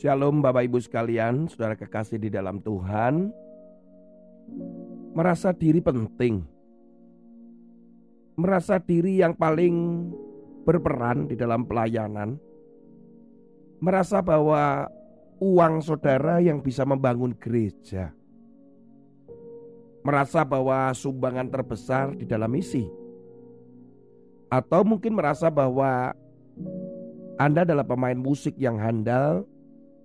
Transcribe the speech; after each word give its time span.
Shalom 0.00 0.40
Bapak 0.40 0.64
Ibu 0.64 0.80
sekalian, 0.80 1.44
saudara 1.44 1.76
kekasih 1.76 2.16
di 2.16 2.32
dalam 2.32 2.56
Tuhan. 2.64 3.28
Merasa 5.12 5.52
diri 5.52 5.84
penting. 5.84 6.40
Merasa 8.32 8.80
diri 8.80 9.20
yang 9.20 9.36
paling 9.36 10.08
berperan 10.64 11.28
di 11.28 11.36
dalam 11.36 11.68
pelayanan. 11.68 12.40
Merasa 13.84 14.24
bahwa 14.24 14.88
uang 15.36 15.84
saudara 15.84 16.40
yang 16.40 16.64
bisa 16.64 16.88
membangun 16.88 17.36
gereja. 17.36 18.16
Merasa 20.00 20.48
bahwa 20.48 20.96
sumbangan 20.96 21.52
terbesar 21.52 22.16
di 22.16 22.24
dalam 22.24 22.48
misi. 22.48 22.88
Atau 24.48 24.80
mungkin 24.80 25.12
merasa 25.12 25.52
bahwa 25.52 26.16
Anda 27.36 27.68
adalah 27.68 27.84
pemain 27.84 28.16
musik 28.16 28.56
yang 28.56 28.80
handal 28.80 29.44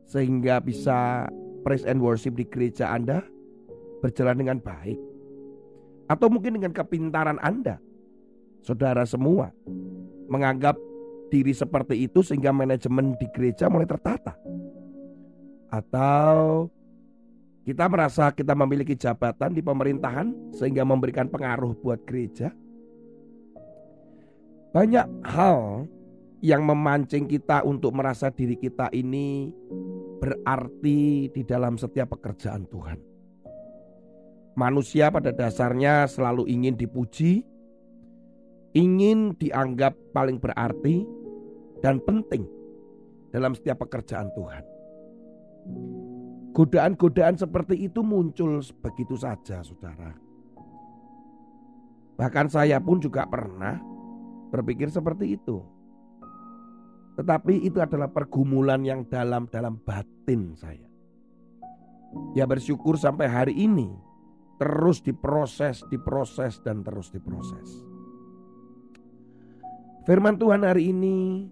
sehingga 0.06 0.62
bisa 0.62 1.26
praise 1.66 1.86
and 1.86 1.98
worship 1.98 2.38
di 2.38 2.46
gereja 2.46 2.94
Anda 2.94 3.26
berjalan 4.06 4.38
dengan 4.38 4.58
baik. 4.62 5.02
Atau 6.06 6.30
mungkin 6.30 6.62
dengan 6.62 6.74
kepintaran 6.74 7.42
Anda. 7.42 7.82
Saudara 8.62 9.06
semua 9.06 9.54
menganggap 10.26 10.78
diri 11.30 11.54
seperti 11.54 12.06
itu 12.06 12.22
sehingga 12.22 12.54
manajemen 12.54 13.18
di 13.18 13.26
gereja 13.34 13.70
mulai 13.70 13.90
tertata. 13.90 14.38
Atau 15.70 16.70
kita 17.66 17.90
merasa 17.90 18.30
kita 18.30 18.54
memiliki 18.54 18.94
jabatan 18.94 19.58
di 19.58 19.62
pemerintahan 19.66 20.54
sehingga 20.54 20.86
memberikan 20.86 21.26
pengaruh 21.26 21.74
buat 21.82 22.06
gereja. 22.06 22.54
Banyak 24.70 25.08
hal 25.26 25.90
yang 26.46 26.62
memancing 26.62 27.26
kita 27.26 27.66
untuk 27.66 27.96
merasa 27.98 28.30
diri 28.30 28.54
kita 28.54 28.94
ini 28.94 29.50
berarti 30.20 31.30
di 31.30 31.42
dalam 31.44 31.76
setiap 31.76 32.16
pekerjaan 32.18 32.66
Tuhan. 32.70 33.00
Manusia 34.56 35.12
pada 35.12 35.36
dasarnya 35.36 36.08
selalu 36.08 36.48
ingin 36.48 36.80
dipuji, 36.80 37.44
ingin 38.72 39.36
dianggap 39.36 39.96
paling 40.16 40.40
berarti 40.40 41.04
dan 41.84 42.00
penting 42.04 42.48
dalam 43.36 43.52
setiap 43.52 43.84
pekerjaan 43.84 44.32
Tuhan. 44.32 44.64
Godaan-godaan 46.56 47.36
seperti 47.36 47.84
itu 47.84 48.00
muncul 48.00 48.64
begitu 48.80 49.20
saja, 49.20 49.60
saudara. 49.60 50.16
Bahkan 52.16 52.48
saya 52.48 52.80
pun 52.80 53.04
juga 53.04 53.28
pernah 53.28 53.76
berpikir 54.56 54.88
seperti 54.88 55.36
itu. 55.36 55.75
Tetapi 57.16 57.64
itu 57.64 57.80
adalah 57.80 58.12
pergumulan 58.12 58.84
yang 58.84 59.08
dalam 59.08 59.48
dalam 59.48 59.80
batin 59.80 60.52
saya. 60.60 60.88
Ya 62.36 62.44
bersyukur 62.48 63.00
sampai 63.00 63.28
hari 63.28 63.56
ini 63.56 63.92
terus 64.56 65.04
diproses, 65.04 65.84
diproses 65.92 66.60
dan 66.64 66.84
terus 66.84 67.12
diproses. 67.12 67.68
Firman 70.08 70.38
Tuhan 70.38 70.64
hari 70.64 70.94
ini 70.94 71.50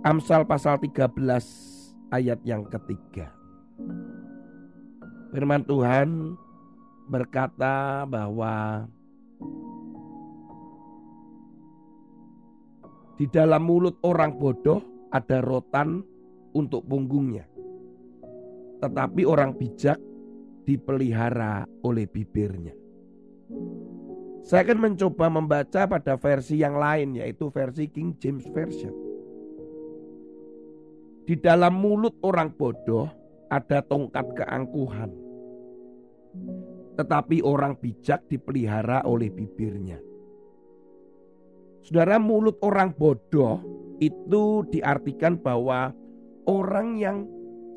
Amsal 0.00 0.44
pasal 0.44 0.80
13 0.80 1.12
ayat 2.12 2.40
yang 2.44 2.64
ketiga. 2.68 3.32
Firman 5.30 5.62
Tuhan 5.62 6.36
berkata 7.10 8.06
bahwa 8.06 8.86
Di 13.20 13.28
dalam 13.28 13.68
mulut 13.68 14.00
orang 14.00 14.40
bodoh 14.40 14.80
ada 15.12 15.44
rotan 15.44 16.00
untuk 16.56 16.88
punggungnya. 16.88 17.44
Tetapi 18.80 19.28
orang 19.28 19.60
bijak 19.60 20.00
dipelihara 20.64 21.68
oleh 21.84 22.08
bibirnya. 22.08 22.72
Saya 24.40 24.64
akan 24.64 24.88
mencoba 24.88 25.28
membaca 25.28 25.84
pada 25.84 26.16
versi 26.16 26.64
yang 26.64 26.80
lain 26.80 27.20
yaitu 27.20 27.52
versi 27.52 27.92
King 27.92 28.16
James 28.16 28.48
Version. 28.48 28.96
Di 31.28 31.36
dalam 31.36 31.76
mulut 31.76 32.16
orang 32.24 32.56
bodoh 32.56 33.04
ada 33.52 33.84
tongkat 33.84 34.32
keangkuhan. 34.32 35.12
Tetapi 36.96 37.44
orang 37.44 37.76
bijak 37.76 38.32
dipelihara 38.32 39.04
oleh 39.04 39.28
bibirnya. 39.28 40.09
Saudara, 41.80 42.20
mulut 42.20 42.60
orang 42.60 42.92
bodoh 42.92 43.60
itu 44.00 44.64
diartikan 44.68 45.40
bahwa 45.40 45.92
orang 46.44 46.96
yang 47.00 47.28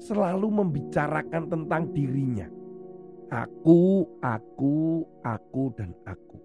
selalu 0.04 0.64
membicarakan 0.64 1.48
tentang 1.48 1.92
dirinya. 1.96 2.48
Aku, 3.32 4.06
aku, 4.20 5.08
aku, 5.24 5.64
dan 5.74 5.96
aku. 6.04 6.38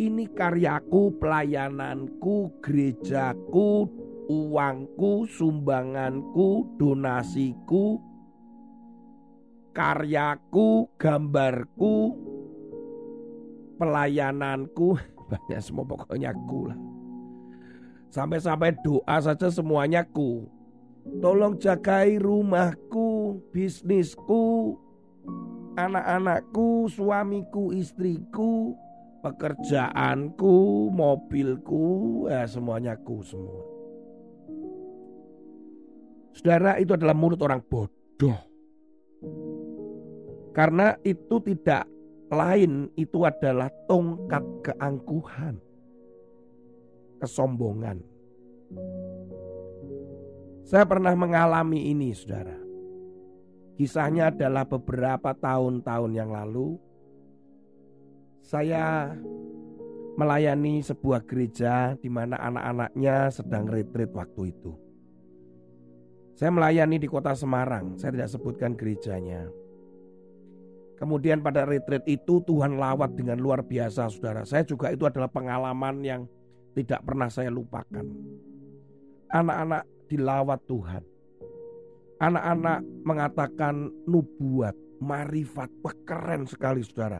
Ini 0.00 0.24
karyaku, 0.32 1.16
pelayananku, 1.20 2.60
gerejaku, 2.64 3.88
uangku, 4.28 5.28
sumbanganku, 5.28 6.76
donasiku, 6.78 8.00
karyaku, 9.72 10.88
gambarku, 10.96 11.96
pelayananku, 13.76 14.96
banyak 15.32 15.60
semua 15.64 15.88
pokoknya 15.88 16.36
ku 16.44 16.68
lah. 16.68 16.78
Sampai-sampai 18.12 18.76
doa 18.84 19.16
saja 19.24 19.48
semuanya 19.48 20.04
ku. 20.04 20.44
Tolong 21.24 21.56
jagai 21.56 22.20
rumahku, 22.20 23.40
bisnisku, 23.50 24.76
anak-anakku, 25.80 26.86
suamiku, 26.92 27.72
istriku, 27.72 28.76
pekerjaanku, 29.24 30.92
mobilku, 30.92 32.28
ya 32.28 32.44
semuanya 32.44 32.94
ku 33.00 33.24
semua. 33.24 33.64
Saudara 36.36 36.76
itu 36.76 36.92
adalah 36.92 37.16
mulut 37.16 37.40
orang 37.40 37.64
bodoh. 37.64 38.38
Karena 40.52 40.92
itu 41.00 41.40
tidak 41.40 41.88
lain 42.32 42.88
itu 42.96 43.28
adalah 43.28 43.68
tongkat 43.84 44.40
keangkuhan, 44.64 45.60
kesombongan. 47.20 48.00
Saya 50.64 50.88
pernah 50.88 51.12
mengalami 51.12 51.92
ini, 51.92 52.16
saudara. 52.16 52.56
Kisahnya 53.76 54.32
adalah 54.32 54.64
beberapa 54.64 55.36
tahun-tahun 55.36 56.12
yang 56.16 56.32
lalu, 56.32 56.80
saya 58.40 59.12
melayani 60.16 60.80
sebuah 60.80 61.24
gereja 61.24 61.96
di 62.00 62.08
mana 62.08 62.36
anak-anaknya 62.40 63.28
sedang 63.32 63.68
retreat 63.68 64.12
waktu 64.12 64.52
itu. 64.52 64.72
Saya 66.36 66.48
melayani 66.48 66.96
di 66.96 67.08
kota 67.08 67.36
Semarang, 67.36 68.00
saya 68.00 68.16
tidak 68.16 68.32
sebutkan 68.32 68.72
gerejanya. 68.72 69.61
Kemudian 71.00 71.42
pada 71.42 71.66
retreat 71.66 72.06
itu 72.06 72.38
Tuhan 72.46 72.78
lawat 72.78 73.18
dengan 73.18 73.40
luar 73.42 73.66
biasa 73.66 74.06
saudara. 74.06 74.46
Saya 74.46 74.62
juga 74.62 74.94
itu 74.94 75.02
adalah 75.02 75.26
pengalaman 75.26 75.98
yang 76.04 76.22
tidak 76.78 77.02
pernah 77.02 77.26
saya 77.26 77.50
lupakan. 77.50 78.06
Anak-anak 79.32 79.82
dilawat 80.06 80.60
Tuhan. 80.68 81.02
Anak-anak 82.22 82.78
mengatakan 83.02 83.90
nubuat, 84.06 84.76
marifat, 85.02 85.66
wah 85.82 85.96
keren 86.06 86.46
sekali 86.46 86.86
saudara. 86.86 87.18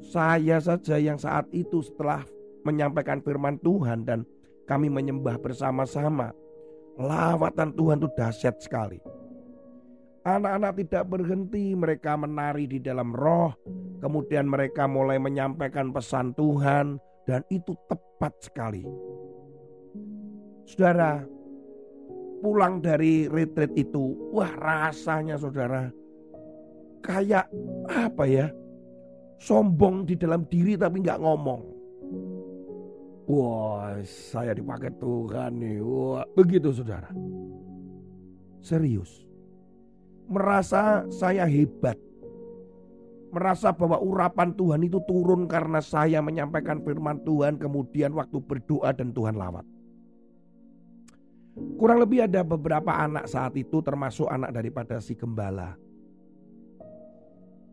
Saya 0.00 0.62
saja 0.62 0.96
yang 0.96 1.18
saat 1.18 1.50
itu 1.50 1.82
setelah 1.82 2.22
menyampaikan 2.62 3.18
firman 3.20 3.58
Tuhan 3.58 4.06
dan 4.06 4.22
kami 4.70 4.86
menyembah 4.86 5.34
bersama-sama. 5.42 6.30
Lawatan 6.94 7.74
Tuhan 7.74 7.98
itu 7.98 8.08
dahsyat 8.14 8.56
sekali. 8.62 9.02
Anak-anak 10.38 10.78
tidak 10.78 11.04
berhenti, 11.10 11.74
mereka 11.74 12.14
menari 12.14 12.70
di 12.70 12.78
dalam 12.78 13.10
roh. 13.10 13.50
Kemudian 13.98 14.46
mereka 14.46 14.86
mulai 14.86 15.18
menyampaikan 15.18 15.92
pesan 15.92 16.32
Tuhan 16.32 16.96
Dan 17.28 17.44
itu 17.52 17.76
tepat 17.86 18.32
sekali. 18.42 18.82
Saudara, 20.66 21.22
pulang 22.42 22.82
dari 22.82 23.28
retreat 23.30 23.70
itu, 23.76 24.32
wah 24.34 24.50
rasanya 24.56 25.38
saudara 25.38 25.92
kayak 27.04 27.46
apa 27.86 28.24
ya? 28.26 28.46
Sombong 29.40 30.04
di 30.04 30.18
dalam 30.18 30.44
diri 30.50 30.74
tapi 30.76 31.00
nggak 31.00 31.22
ngomong. 31.22 31.62
Wah, 33.30 33.94
saya 34.02 34.52
dipakai 34.58 34.90
Tuhan 34.98 35.62
nih. 35.62 35.78
Wah, 35.80 36.26
begitu 36.34 36.74
saudara. 36.74 37.14
Serius. 38.58 39.29
Merasa 40.30 41.10
saya 41.10 41.42
hebat. 41.50 41.98
Merasa 43.34 43.74
bahwa 43.74 43.98
urapan 43.98 44.54
Tuhan 44.54 44.82
itu 44.86 45.02
turun 45.06 45.50
karena 45.50 45.82
saya 45.82 46.22
menyampaikan 46.22 46.82
firman 46.82 47.22
Tuhan 47.26 47.58
kemudian 47.58 48.14
waktu 48.14 48.38
berdoa 48.42 48.90
dan 48.94 49.10
Tuhan 49.10 49.38
lawat. 49.38 49.66
Kurang 51.78 51.98
lebih 52.02 52.26
ada 52.30 52.46
beberapa 52.46 52.94
anak 52.94 53.26
saat 53.26 53.54
itu 53.58 53.82
termasuk 53.82 54.30
anak 54.30 54.54
daripada 54.54 55.02
si 55.02 55.18
gembala. 55.18 55.74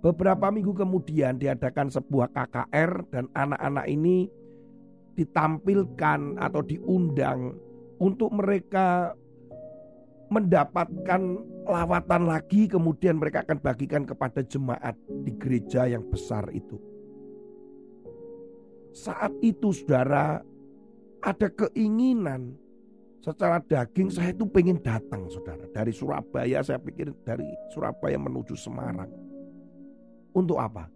Beberapa 0.01 0.53
minggu 0.53 0.77
kemudian 0.77 1.41
diadakan 1.41 1.89
sebuah 1.89 2.29
KKR 2.29 2.91
dan 3.09 3.25
anak-anak 3.33 3.85
ini 3.89 4.29
ditampilkan 5.17 6.37
atau 6.37 6.61
diundang 6.61 7.57
untuk 7.97 8.29
mereka 8.29 9.17
mendapatkan 10.27 11.21
lawatan 11.67 12.23
lagi 12.27 12.67
kemudian 12.67 13.19
mereka 13.19 13.43
akan 13.43 13.59
bagikan 13.59 14.03
kepada 14.07 14.43
jemaat 14.43 14.95
di 15.23 15.31
gereja 15.35 15.87
yang 15.87 16.03
besar 16.07 16.47
itu. 16.55 16.79
Saat 18.95 19.35
itu 19.43 19.71
saudara 19.75 20.41
ada 21.21 21.47
keinginan 21.51 22.55
secara 23.21 23.59
daging 23.59 24.07
saya 24.07 24.31
itu 24.31 24.47
pengen 24.47 24.79
datang 24.79 25.27
saudara. 25.27 25.67
Dari 25.69 25.91
Surabaya 25.91 26.63
saya 26.63 26.79
pikir 26.79 27.11
dari 27.27 27.45
Surabaya 27.75 28.15
menuju 28.15 28.55
Semarang. 28.55 29.11
Untuk 30.31 30.57
apa? 30.61 30.87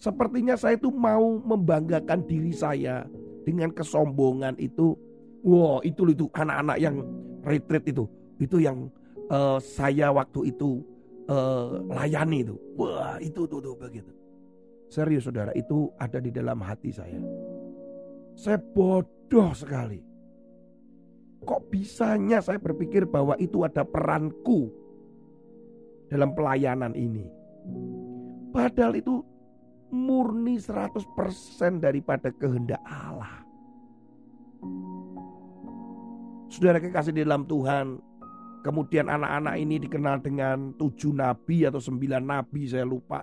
Sepertinya 0.00 0.56
saya 0.56 0.80
itu 0.80 0.88
mau 0.88 1.36
membanggakan 1.44 2.24
diri 2.24 2.50
saya 2.56 3.04
dengan 3.44 3.70
kesombongan 3.70 4.56
itu. 4.56 4.96
Wow, 5.40 5.80
itu 5.80 6.04
itu 6.12 6.28
anak-anak 6.36 6.76
yang 6.76 7.00
retreat 7.44 7.84
itu, 7.88 8.04
itu 8.38 8.56
yang 8.60 8.88
uh, 9.30 9.58
saya 9.62 10.12
waktu 10.12 10.52
itu 10.52 10.82
uh, 11.30 11.80
layani 11.88 12.44
itu. 12.44 12.56
Wah, 12.76 13.16
itu 13.22 13.46
tuh, 13.46 13.60
tuh 13.62 13.74
begitu. 13.78 14.10
Serius 14.90 15.30
saudara, 15.30 15.54
itu 15.54 15.86
ada 16.02 16.18
di 16.18 16.34
dalam 16.34 16.58
hati 16.60 16.90
saya. 16.90 17.20
Saya 18.34 18.58
bodoh 18.58 19.54
sekali. 19.54 20.02
Kok 21.40 21.72
bisanya 21.72 22.42
saya 22.44 22.60
berpikir 22.60 23.08
bahwa 23.08 23.32
itu 23.40 23.64
ada 23.64 23.86
peranku 23.86 24.68
dalam 26.10 26.34
pelayanan 26.34 26.92
ini. 26.92 27.24
Padahal 28.50 28.98
itu 28.98 29.22
murni 29.94 30.58
100% 30.58 31.06
daripada 31.78 32.34
kehendak 32.34 32.82
Allah. 32.84 33.46
Saudara 36.50 36.82
kekasih 36.82 37.14
di 37.14 37.22
dalam 37.22 37.46
Tuhan, 37.46 38.02
kemudian 38.66 39.06
anak-anak 39.06 39.54
ini 39.54 39.78
dikenal 39.78 40.18
dengan 40.18 40.74
tujuh 40.74 41.14
nabi 41.14 41.62
atau 41.62 41.78
sembilan 41.78 42.22
nabi 42.26 42.66
saya 42.66 42.82
lupa. 42.82 43.22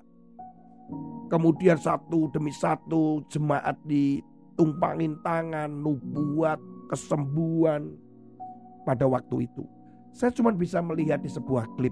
Kemudian 1.27 1.75
satu 1.75 2.31
demi 2.31 2.55
satu 2.55 3.19
jemaat 3.27 3.75
ditumpangin 3.83 5.19
tangan, 5.27 5.67
nubuat, 5.67 6.55
kesembuhan 6.87 7.91
pada 8.87 9.03
waktu 9.03 9.51
itu. 9.51 9.67
Saya 10.15 10.31
cuma 10.31 10.55
bisa 10.55 10.79
melihat 10.79 11.19
di 11.19 11.27
sebuah 11.27 11.67
klip 11.75 11.91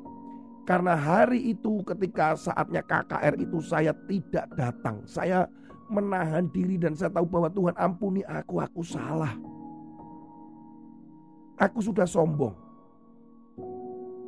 karena 0.66 0.98
hari 0.98 1.54
itu 1.54 1.86
ketika 1.86 2.34
saatnya 2.34 2.82
KKR 2.82 3.38
itu 3.38 3.62
saya 3.62 3.94
tidak 4.10 4.50
datang. 4.58 5.06
Saya 5.06 5.46
menahan 5.94 6.50
diri 6.50 6.82
dan 6.82 6.98
saya 6.98 7.14
tahu 7.14 7.30
bahwa 7.30 7.52
Tuhan 7.54 7.76
ampuni 7.78 8.26
aku, 8.26 8.58
aku 8.58 8.82
salah. 8.82 9.36
Aku 11.56 11.80
sudah 11.80 12.04
sombong. 12.04 12.52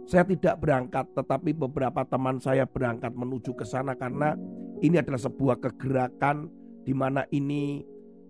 Saya 0.08 0.24
tidak 0.24 0.64
berangkat 0.64 1.12
tetapi 1.12 1.52
beberapa 1.52 2.08
teman 2.08 2.40
saya 2.40 2.64
berangkat 2.64 3.12
menuju 3.12 3.52
ke 3.52 3.68
sana 3.68 3.92
karena 3.92 4.40
ini 4.80 5.04
adalah 5.04 5.20
sebuah 5.20 5.60
kegerakan 5.60 6.48
di 6.88 6.96
mana 6.96 7.28
ini 7.36 7.84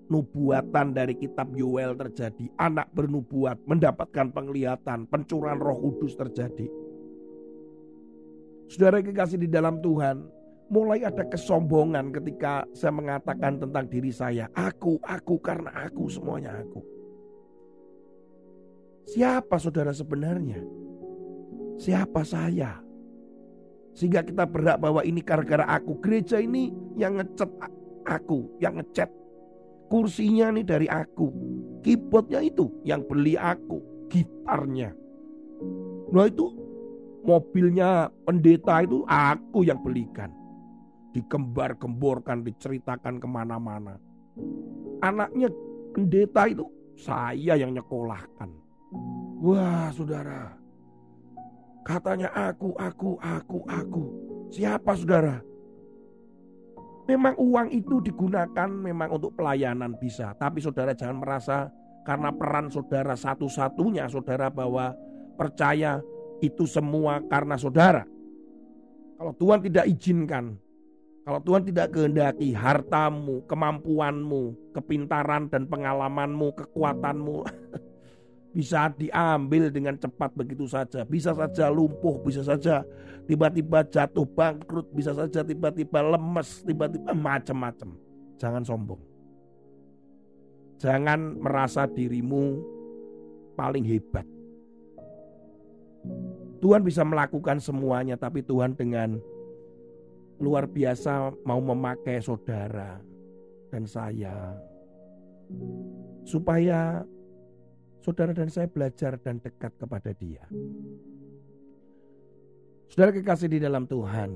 nubuatan 0.09 0.97
dari 0.97 1.13
kitab 1.13 1.53
Yoel 1.53 1.93
terjadi. 1.93 2.49
Anak 2.57 2.89
bernubuat 2.97 3.61
mendapatkan 3.69 4.33
penglihatan, 4.33 5.05
pencurahan 5.05 5.61
roh 5.61 5.77
kudus 5.77 6.17
terjadi. 6.17 6.65
Saudara 8.73 8.97
kekasih 9.05 9.37
di 9.37 9.47
dalam 9.47 9.77
Tuhan, 9.77 10.25
mulai 10.73 11.05
ada 11.05 11.21
kesombongan 11.29 12.09
ketika 12.09 12.65
saya 12.73 12.97
mengatakan 12.97 13.61
tentang 13.61 13.85
diri 13.85 14.09
saya, 14.09 14.49
aku, 14.57 14.97
aku 15.05 15.37
karena 15.37 15.69
aku 15.85 16.09
semuanya 16.09 16.57
aku. 16.57 16.96
Siapa 19.17 19.57
saudara 19.57 19.89
sebenarnya? 19.89 20.61
Siapa 21.81 22.21
saya? 22.21 22.77
Sehingga 23.97 24.21
kita 24.21 24.45
berhak 24.45 24.77
bahwa 24.77 25.01
ini 25.01 25.25
gara-gara 25.25 25.65
aku. 25.65 25.97
Gereja 26.05 26.37
ini 26.37 26.69
yang 26.93 27.17
ngecat 27.17 27.49
aku, 28.05 28.45
yang 28.61 28.77
ngecat. 28.77 29.09
Kursinya 29.89 30.53
nih 30.53 30.61
dari 30.61 30.85
aku. 30.85 31.33
Keyboardnya 31.81 32.45
itu 32.45 32.69
yang 32.85 33.01
beli 33.09 33.33
aku. 33.33 33.81
Gitarnya. 34.05 34.93
Nah 36.13 36.29
itu 36.29 36.53
mobilnya 37.25 38.13
pendeta 38.21 38.85
itu 38.85 39.01
aku 39.09 39.65
yang 39.65 39.81
belikan. 39.81 40.29
Dikembar-gemborkan, 41.17 42.45
diceritakan 42.45 43.17
ke 43.17 43.25
mana-mana. 43.25 43.97
Anaknya 45.01 45.49
pendeta 45.97 46.45
itu 46.45 46.69
saya 46.93 47.57
yang 47.57 47.73
nyekolahkan. 47.73 48.66
Wah 49.37 49.91
saudara, 49.91 50.55
katanya 51.83 52.31
aku, 52.31 52.71
aku, 52.79 53.19
aku, 53.19 53.59
aku. 53.67 54.03
Siapa 54.47 54.95
saudara? 54.95 55.43
Memang 57.07 57.35
uang 57.39 57.67
itu 57.71 58.03
digunakan 58.03 58.67
memang 58.67 59.15
untuk 59.15 59.35
pelayanan 59.35 59.95
bisa. 59.99 60.35
Tapi 60.35 60.59
saudara 60.59 60.91
jangan 60.91 61.23
merasa 61.23 61.71
karena 62.03 62.31
peran 62.31 62.67
saudara 62.71 63.15
satu-satunya 63.15 64.07
saudara 64.07 64.47
bahwa 64.51 64.95
percaya 65.35 65.99
itu 66.43 66.67
semua 66.67 67.23
karena 67.27 67.55
saudara. 67.55 68.03
Kalau 69.17 69.33
Tuhan 69.35 69.59
tidak 69.63 69.85
izinkan, 69.87 70.55
kalau 71.27 71.39
Tuhan 71.43 71.63
tidak 71.67 71.91
kehendaki 71.91 72.55
hartamu, 72.55 73.43
kemampuanmu, 73.51 74.71
kepintaran 74.71 75.51
dan 75.51 75.67
pengalamanmu, 75.67 76.55
kekuatanmu 76.55 77.35
bisa 78.51 78.89
diambil 78.95 79.69
dengan 79.69 79.95
cepat 79.99 80.33
begitu 80.33 80.65
saja. 80.65 81.03
Bisa 81.03 81.35
saja 81.35 81.69
lumpuh, 81.69 82.19
bisa 82.23 82.41
saja 82.41 82.81
tiba-tiba 83.27 83.83
jatuh 83.87 84.25
bangkrut, 84.25 84.87
bisa 84.95 85.11
saja 85.13 85.43
tiba-tiba 85.43 85.99
lemes, 86.01 86.63
tiba-tiba 86.63 87.11
macam-macam. 87.11 87.93
Jangan 88.37 88.63
sombong. 88.63 89.01
Jangan 90.77 91.41
merasa 91.41 91.89
dirimu 91.89 92.61
paling 93.57 93.81
hebat. 93.81 94.25
Tuhan 96.61 96.81
bisa 96.81 97.01
melakukan 97.05 97.61
semuanya, 97.61 98.17
tapi 98.17 98.41
Tuhan 98.41 98.73
dengan 98.77 99.17
luar 100.37 100.69
biasa 100.69 101.33
mau 101.45 101.57
memakai 101.57 102.21
saudara 102.21 103.01
dan 103.73 103.89
saya, 103.89 104.53
supaya 106.21 107.01
saudara 108.07 108.31
dan 108.31 108.47
saya 108.47 108.71
belajar 108.71 109.19
dan 109.19 109.43
dekat 109.43 109.75
kepada 109.75 110.15
Dia. 110.15 110.47
Saudara 112.87 113.11
kekasih 113.11 113.51
di 113.51 113.59
dalam 113.59 113.83
Tuhan, 113.83 114.31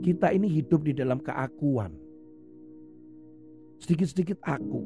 kita 0.00 0.32
ini 0.32 0.48
hidup 0.48 0.88
di 0.88 0.96
dalam 0.96 1.20
keakuan. 1.20 1.92
Sedikit-sedikit 3.84 4.40
aku. 4.40 4.80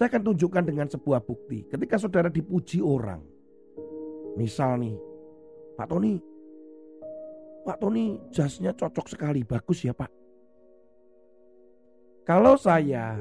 Saya 0.00 0.08
akan 0.08 0.32
tunjukkan 0.32 0.64
dengan 0.64 0.88
sebuah 0.88 1.20
bukti. 1.20 1.68
Ketika 1.68 2.00
saudara 2.00 2.32
dipuji 2.32 2.80
orang, 2.80 3.20
Misal 4.36 4.76
nih, 4.84 4.92
Pak 5.80 5.88
Tony, 5.88 6.20
Pak 7.64 7.80
Tony 7.80 8.20
jasnya 8.28 8.76
cocok 8.76 9.08
sekali, 9.08 9.40
bagus 9.48 9.80
ya 9.80 9.96
Pak. 9.96 10.12
Kalau 12.28 12.60
saya 12.60 13.16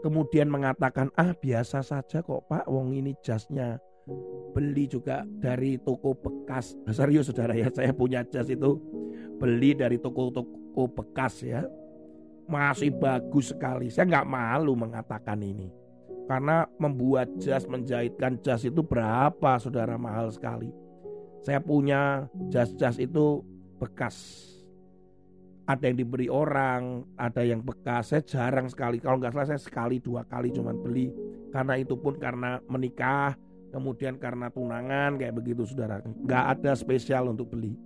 kemudian 0.00 0.48
mengatakan 0.48 1.12
ah 1.16 1.32
biasa 1.36 1.84
saja 1.84 2.20
kok 2.24 2.48
Pak, 2.48 2.68
wong 2.68 2.96
ini 2.96 3.12
jasnya 3.24 3.80
beli 4.50 4.90
juga 4.90 5.22
dari 5.38 5.78
toko 5.78 6.16
bekas. 6.16 6.74
Nah, 6.84 6.94
serius 6.94 7.30
saudara 7.30 7.54
ya, 7.54 7.70
saya 7.70 7.94
punya 7.94 8.26
jas 8.26 8.50
itu 8.50 8.80
beli 9.38 9.72
dari 9.76 9.96
toko-toko 9.96 10.90
bekas 10.90 11.44
ya. 11.44 11.64
masih 12.50 12.90
bagus 12.90 13.54
sekali. 13.54 13.94
Saya 13.94 14.10
nggak 14.10 14.26
malu 14.26 14.74
mengatakan 14.74 15.38
ini. 15.38 15.70
Karena 16.26 16.66
membuat 16.82 17.30
jas, 17.38 17.62
menjahitkan 17.70 18.42
jas 18.42 18.66
itu 18.66 18.82
berapa 18.82 19.54
saudara 19.62 19.94
mahal 19.94 20.34
sekali. 20.34 20.66
Saya 21.46 21.62
punya 21.62 22.26
jas-jas 22.50 22.98
itu 22.98 23.46
bekas. 23.78 24.18
Ada 25.70 25.86
yang 25.86 26.02
diberi 26.02 26.26
orang, 26.26 27.06
ada 27.14 27.46
yang 27.46 27.62
bekas. 27.62 28.10
Saya 28.10 28.26
jarang 28.26 28.66
sekali, 28.66 28.98
kalau 28.98 29.22
nggak 29.22 29.30
salah 29.30 29.48
saya 29.54 29.62
sekali 29.62 30.02
dua 30.02 30.26
kali 30.26 30.50
cuman 30.50 30.74
beli. 30.82 31.14
Karena 31.54 31.78
itu 31.78 31.94
pun 31.94 32.18
karena 32.18 32.58
menikah, 32.66 33.38
kemudian 33.70 34.18
karena 34.18 34.50
tunangan 34.50 35.14
kayak 35.14 35.30
begitu 35.38 35.62
saudara. 35.62 36.02
Nggak 36.02 36.44
ada 36.58 36.74
spesial 36.74 37.30
untuk 37.30 37.54
beli. 37.54 37.78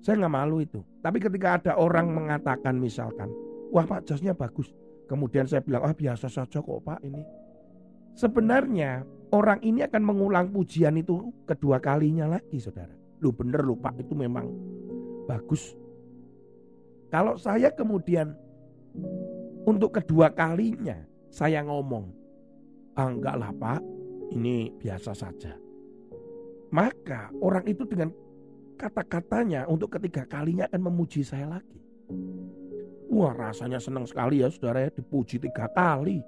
Saya 0.00 0.16
nggak 0.16 0.32
malu 0.32 0.64
itu. 0.64 0.80
Tapi 1.04 1.20
ketika 1.20 1.60
ada 1.60 1.72
orang 1.76 2.08
mengatakan 2.08 2.80
misalkan, 2.80 3.28
wah 3.68 3.84
pak 3.84 4.08
jasnya 4.08 4.32
bagus. 4.32 4.72
Kemudian 5.04 5.44
saya 5.44 5.60
bilang, 5.60 5.84
ah 5.84 5.92
biasa 5.92 6.32
saja 6.32 6.64
kok 6.64 6.80
pak 6.80 7.04
ini. 7.04 7.20
Sebenarnya 8.16 9.04
orang 9.36 9.60
ini 9.60 9.84
akan 9.84 10.02
mengulang 10.02 10.48
pujian 10.48 10.96
itu 10.96 11.20
kedua 11.44 11.84
kalinya 11.84 12.24
lagi 12.24 12.56
saudara. 12.56 12.96
Lu 13.20 13.36
bener 13.36 13.60
lu 13.60 13.76
pak 13.76 14.00
itu 14.00 14.16
memang 14.16 14.48
bagus. 15.28 15.76
Kalau 17.10 17.34
saya 17.34 17.74
kemudian 17.74 18.38
untuk 19.66 19.98
kedua 19.98 20.30
kalinya 20.30 20.94
saya 21.30 21.62
ngomong, 21.66 22.06
ah 22.94 23.10
enggak 23.10 23.34
lah 23.34 23.50
pak, 23.50 23.82
ini 24.30 24.70
biasa 24.78 25.12
saja. 25.14 25.58
Maka 26.70 27.34
orang 27.42 27.66
itu 27.66 27.82
dengan 27.82 28.14
kata-katanya 28.78 29.66
untuk 29.66 29.98
ketiga 29.98 30.22
kalinya 30.24 30.70
akan 30.70 30.86
memuji 30.86 31.26
saya 31.26 31.50
lagi. 31.50 31.82
Wah 33.10 33.34
rasanya 33.34 33.82
senang 33.82 34.06
sekali 34.06 34.38
ya 34.38 34.48
saudara 34.54 34.86
ya 34.86 34.90
dipuji 34.94 35.42
tiga 35.42 35.66
kali. 35.74 36.22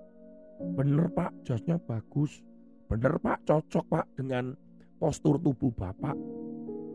Bener 0.74 1.06
pak 1.14 1.30
jasnya 1.46 1.78
bagus. 1.78 2.42
Bener 2.90 3.22
pak 3.22 3.46
cocok 3.46 3.86
pak 3.86 4.06
dengan 4.18 4.58
postur 4.98 5.38
tubuh 5.38 5.70
bapak. 5.70 6.18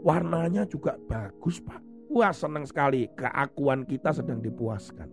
Warnanya 0.03 0.67
juga 0.67 0.99
bagus 1.07 1.63
pak. 1.63 1.79
Wah 2.07 2.31
senang 2.31 2.63
sekali 2.63 3.11
keakuan 3.13 3.83
kita 3.83 4.15
sedang 4.15 4.39
dipuaskan. 4.39 5.09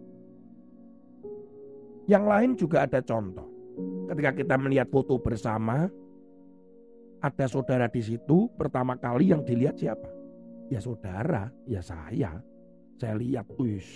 Yang 2.05 2.25
lain 2.25 2.51
juga 2.55 2.85
ada 2.85 3.01
contoh. 3.01 3.49
Ketika 4.13 4.31
kita 4.37 4.55
melihat 4.61 4.87
foto 4.93 5.17
bersama, 5.19 5.89
ada 7.25 7.47
saudara 7.49 7.89
di 7.89 8.05
situ 8.05 8.53
pertama 8.53 9.01
kali 9.01 9.33
yang 9.33 9.41
dilihat 9.41 9.81
siapa? 9.81 10.07
Ya 10.69 10.77
saudara, 10.79 11.49
ya 11.65 11.81
saya. 11.81 12.37
Saya 13.01 13.15
lihat, 13.17 13.49
wis. 13.57 13.89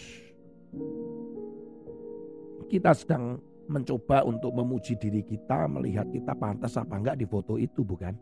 Kita 2.72 2.96
sedang 2.96 3.38
mencoba 3.68 4.24
untuk 4.24 4.56
memuji 4.56 4.96
diri 4.96 5.20
kita, 5.22 5.68
melihat 5.68 6.08
kita 6.08 6.32
pantas 6.34 6.80
apa 6.80 6.96
enggak 6.96 7.20
di 7.20 7.28
foto 7.28 7.60
itu, 7.60 7.84
bukan? 7.84 8.16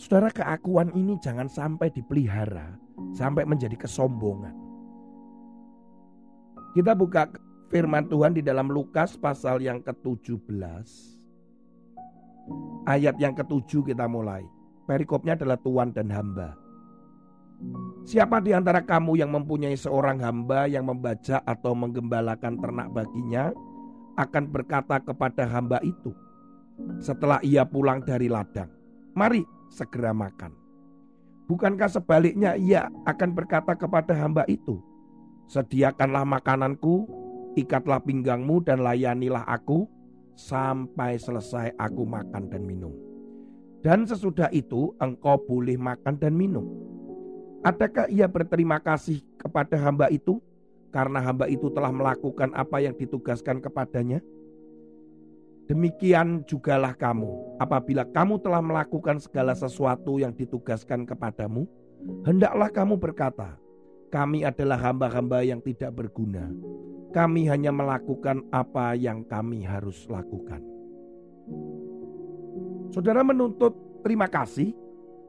Saudara 0.00 0.32
keakuan 0.32 0.90
ini 0.96 1.20
jangan 1.20 1.46
sampai 1.46 1.92
dipelihara, 1.92 2.74
sampai 3.14 3.44
menjadi 3.44 3.76
kesombongan. 3.76 4.54
Kita 6.72 6.96
buka 6.96 7.28
firman 7.68 8.08
Tuhan 8.08 8.32
di 8.32 8.42
dalam 8.44 8.72
Lukas 8.72 9.16
pasal 9.20 9.60
yang 9.60 9.84
ke-17. 9.84 10.88
Ayat 12.88 13.16
yang 13.20 13.36
ketujuh 13.36 13.84
kita 13.92 14.08
mulai. 14.08 14.44
Perikopnya 14.88 15.38
adalah 15.38 15.60
tuan 15.60 15.94
dan 15.94 16.10
hamba. 16.10 16.56
Siapa 18.02 18.42
di 18.42 18.50
antara 18.50 18.82
kamu 18.82 19.14
yang 19.22 19.30
mempunyai 19.30 19.78
seorang 19.78 20.18
hamba 20.18 20.66
yang 20.66 20.82
membaca 20.82 21.38
atau 21.46 21.72
menggembalakan 21.78 22.58
ternak 22.58 22.90
baginya 22.90 23.54
akan 24.18 24.44
berkata 24.50 24.98
kepada 24.98 25.46
hamba 25.46 25.78
itu 25.86 26.10
setelah 26.98 27.38
ia 27.46 27.62
pulang 27.62 28.02
dari 28.02 28.26
ladang, 28.26 28.68
"Mari 29.14 29.46
segera 29.70 30.10
makan." 30.10 30.61
Bukankah 31.52 31.92
sebaliknya 31.92 32.56
ia 32.56 32.88
akan 33.04 33.36
berkata 33.36 33.76
kepada 33.76 34.16
hamba 34.16 34.48
itu, 34.48 34.80
"Sediakanlah 35.52 36.24
makananku, 36.24 37.04
ikatlah 37.60 38.00
pinggangmu 38.00 38.64
dan 38.64 38.80
layanilah 38.80 39.44
aku 39.44 39.84
sampai 40.32 41.20
selesai 41.20 41.76
aku 41.76 42.08
makan 42.08 42.48
dan 42.48 42.64
minum." 42.64 42.96
Dan 43.84 44.08
sesudah 44.08 44.48
itu 44.48 44.96
engkau 44.96 45.36
boleh 45.44 45.76
makan 45.76 46.16
dan 46.16 46.32
minum 46.32 46.64
Adakah 47.62 48.10
ia 48.10 48.26
berterima 48.26 48.82
kasih 48.82 49.22
kepada 49.38 49.78
hamba 49.78 50.10
itu 50.10 50.42
karena 50.90 51.22
hamba 51.22 51.46
itu 51.46 51.70
telah 51.70 51.94
melakukan 51.94 52.50
apa 52.58 52.82
yang 52.82 52.90
ditugaskan 52.98 53.62
kepadanya? 53.62 54.18
Demikian 55.72 56.44
jugalah 56.44 56.92
kamu, 56.92 57.56
apabila 57.56 58.04
kamu 58.04 58.44
telah 58.44 58.60
melakukan 58.60 59.16
segala 59.16 59.56
sesuatu 59.56 60.20
yang 60.20 60.36
ditugaskan 60.36 61.08
kepadamu, 61.08 61.64
hendaklah 62.28 62.68
kamu 62.68 63.00
berkata, 63.00 63.56
"Kami 64.12 64.44
adalah 64.44 64.76
hamba-hamba 64.76 65.40
yang 65.40 65.64
tidak 65.64 65.96
berguna. 65.96 66.52
Kami 67.16 67.48
hanya 67.48 67.72
melakukan 67.72 68.44
apa 68.52 68.92
yang 69.00 69.24
kami 69.24 69.64
harus 69.64 70.04
lakukan." 70.12 70.60
Saudara 72.92 73.24
menuntut 73.24 73.72
terima 74.04 74.28
kasih 74.28 74.76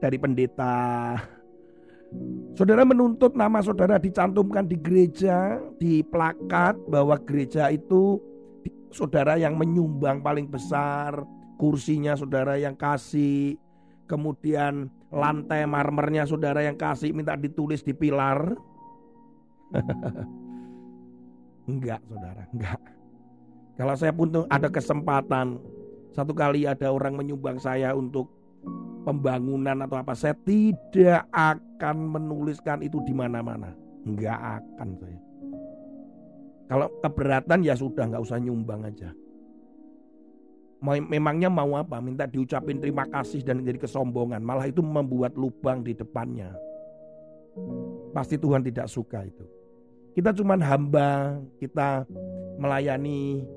dari 0.03 0.19
pendeta 0.19 0.75
Saudara 2.53 2.83
menuntut 2.83 3.33
nama 3.33 3.63
saudara 3.63 3.97
dicantumkan 3.97 4.67
di 4.67 4.77
gereja, 4.77 5.57
di 5.81 6.05
plakat 6.05 6.77
bahwa 6.85 7.17
gereja 7.17 7.73
itu 7.73 8.21
saudara 8.93 9.35
yang 9.35 9.57
menyumbang 9.57 10.21
paling 10.21 10.47
besar, 10.47 11.25
kursinya 11.57 12.13
saudara 12.13 12.55
yang 12.55 12.77
kasih, 12.77 13.57
kemudian 14.05 14.88
lantai 15.09 15.65
marmernya 15.65 16.29
saudara 16.29 16.62
yang 16.62 16.77
kasih 16.77 17.12
minta 17.12 17.33
ditulis 17.33 17.81
di 17.81 17.93
pilar. 17.97 18.53
enggak, 21.71 22.01
saudara, 22.05 22.43
enggak. 22.53 22.81
Kalau 23.73 23.95
saya 23.97 24.13
pun 24.13 24.29
ada 24.53 24.69
kesempatan, 24.69 25.57
satu 26.13 26.38
kali 26.38 26.69
ada 26.69 26.93
orang 26.93 27.17
menyumbang 27.17 27.57
saya 27.57 27.97
untuk 27.97 28.29
pembangunan 29.01 29.81
atau 29.81 29.97
apa, 29.97 30.13
saya 30.13 30.38
tidak 30.45 31.25
akan 31.33 31.97
menuliskan 32.13 32.85
itu 32.85 33.01
di 33.01 33.17
mana-mana. 33.17 33.73
Enggak 34.05 34.62
akan 34.62 34.89
saya. 35.01 35.33
Kalau 36.67 36.88
keberatan 37.03 37.60
ya 37.62 37.75
sudah 37.75 38.08
nggak 38.08 38.24
usah 38.24 38.39
nyumbang 38.39 38.88
aja. 38.88 39.12
Memangnya 40.84 41.48
mau 41.48 41.79
apa? 41.79 42.03
Minta 42.03 42.27
diucapin 42.27 42.84
terima 42.84 43.08
kasih 43.08 43.39
dan 43.39 43.63
jadi 43.63 43.79
kesombongan. 43.79 44.43
Malah 44.43 44.67
itu 44.67 44.84
membuat 44.84 45.39
lubang 45.39 45.79
di 45.79 45.96
depannya. 45.96 46.51
Pasti 48.12 48.36
Tuhan 48.36 48.67
tidak 48.67 48.91
suka 48.91 49.24
itu. 49.24 49.48
Kita 50.13 50.36
cuman 50.36 50.60
hamba, 50.60 51.39
kita 51.58 52.03
melayani. 52.60 53.48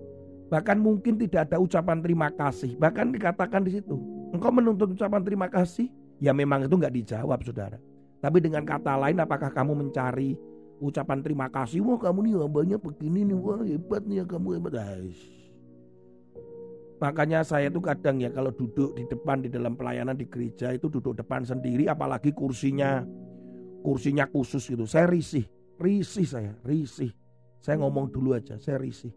Bahkan 0.46 0.78
mungkin 0.78 1.18
tidak 1.18 1.50
ada 1.50 1.58
ucapan 1.58 1.98
terima 1.98 2.30
kasih. 2.30 2.78
Bahkan 2.78 3.10
dikatakan 3.10 3.66
di 3.66 3.74
situ, 3.74 3.98
Engkau 4.30 4.54
menuntut 4.54 4.94
ucapan 4.94 5.22
terima 5.26 5.50
kasih? 5.50 5.90
Ya 6.22 6.30
memang 6.30 6.64
itu 6.64 6.74
nggak 6.78 6.94
dijawab 6.94 7.42
saudara. 7.42 7.76
Tapi 8.22 8.38
dengan 8.40 8.64
kata 8.64 8.96
lain 8.96 9.18
apakah 9.20 9.52
kamu 9.52 9.86
mencari 9.86 10.38
ucapan 10.80 11.24
terima 11.24 11.46
kasih? 11.48 11.80
Wah 11.82 11.98
kamu 12.00 12.18
nih 12.26 12.32
hambanya 12.40 12.76
begini 12.76 13.26
nih, 13.28 13.36
wah 13.36 13.60
hebat 13.64 14.02
nih 14.04 14.22
ya 14.22 14.24
kamu 14.24 14.60
hebat. 14.60 14.74
Aish. 14.80 15.36
Makanya 16.96 17.44
saya 17.44 17.68
tuh 17.68 17.84
kadang 17.84 18.16
ya 18.16 18.32
kalau 18.32 18.48
duduk 18.48 18.96
di 18.96 19.04
depan 19.04 19.44
di 19.44 19.52
dalam 19.52 19.76
pelayanan 19.76 20.16
di 20.16 20.24
gereja 20.24 20.72
itu 20.72 20.88
duduk 20.88 21.12
depan 21.12 21.44
sendiri 21.44 21.92
apalagi 21.92 22.32
kursinya 22.32 23.04
kursinya 23.84 24.24
khusus 24.24 24.64
gitu. 24.64 24.88
Saya 24.88 25.04
risih, 25.04 25.44
risih 25.76 26.24
saya, 26.24 26.52
risih. 26.64 27.12
Saya 27.60 27.76
ngomong 27.84 28.08
dulu 28.08 28.32
aja, 28.32 28.56
saya 28.56 28.80
risih. 28.80 29.12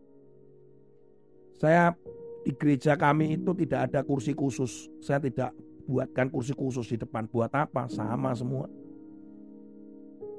Saya 1.56 1.96
di 2.44 2.52
gereja 2.56 3.00
kami 3.00 3.40
itu 3.40 3.52
tidak 3.56 3.92
ada 3.92 4.00
kursi 4.04 4.36
khusus. 4.36 4.92
Saya 5.00 5.24
tidak 5.24 5.56
buatkan 5.88 6.28
kursi 6.28 6.52
khusus 6.52 6.88
di 6.92 6.98
depan. 7.00 7.32
Buat 7.32 7.56
apa? 7.56 7.88
Sama 7.88 8.36
semua. 8.36 8.68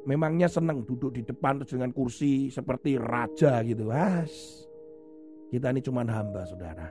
Memangnya 0.08 0.48
senang 0.48 0.84
duduk 0.84 1.16
di 1.16 1.22
depan 1.24 1.60
dengan 1.64 1.92
kursi 1.92 2.48
seperti 2.48 2.96
raja 2.96 3.60
gitu. 3.66 3.92
Has. 3.92 4.64
Kita 5.50 5.74
ini 5.74 5.82
cuma 5.82 6.06
hamba 6.06 6.46
saudara. 6.46 6.88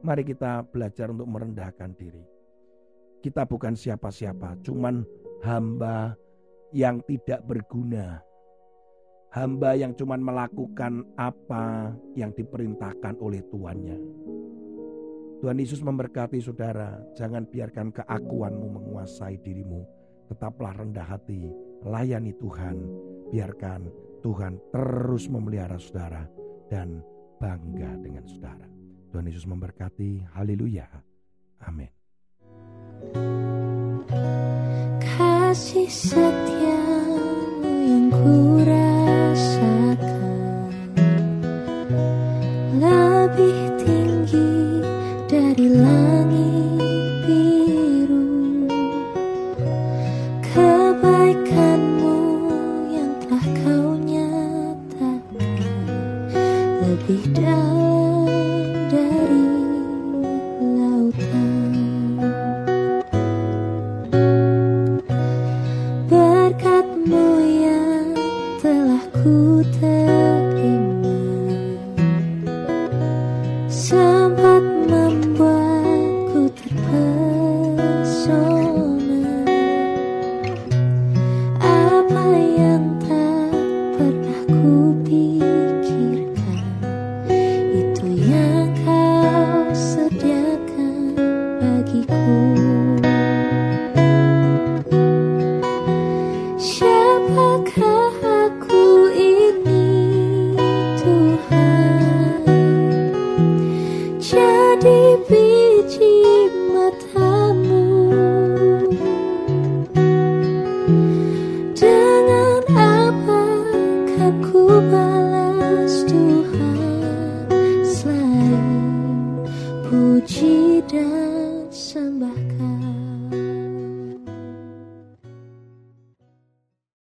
Mari 0.00 0.24
kita 0.24 0.64
belajar 0.64 1.12
untuk 1.12 1.28
merendahkan 1.28 1.92
diri. 1.98 2.24
Kita 3.20 3.44
bukan 3.44 3.76
siapa-siapa, 3.76 4.64
cuman 4.64 5.04
hamba 5.44 6.16
yang 6.72 7.04
tidak 7.04 7.44
berguna 7.44 8.24
hamba 9.30 9.78
yang 9.78 9.94
cuma 9.94 10.18
melakukan 10.18 11.06
apa 11.14 11.94
yang 12.18 12.34
diperintahkan 12.34 13.14
oleh 13.22 13.42
tuannya. 13.46 13.98
Tuhan 15.40 15.56
Yesus 15.56 15.80
memberkati 15.80 16.36
saudara, 16.42 17.00
jangan 17.16 17.48
biarkan 17.48 17.94
keakuanmu 17.96 18.66
menguasai 18.76 19.40
dirimu. 19.40 19.86
Tetaplah 20.28 20.76
rendah 20.76 21.06
hati, 21.06 21.48
layani 21.84 22.32
Tuhan, 22.36 22.76
biarkan 23.32 23.88
Tuhan 24.20 24.60
terus 24.72 25.28
memelihara 25.32 25.80
saudara 25.80 26.28
dan 26.68 27.00
bangga 27.40 27.96
dengan 28.00 28.24
saudara. 28.28 28.68
Tuhan 29.10 29.26
Yesus 29.26 29.48
memberkati. 29.48 30.22
Haleluya. 30.36 30.86
Amin. 31.66 31.90
Kasih 35.02 35.90
setia 35.90 36.59